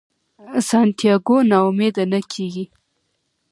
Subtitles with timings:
[0.69, 2.65] سانتیاګو نا امیده نه کیږي.